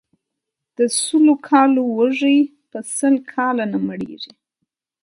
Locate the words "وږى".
1.97-2.37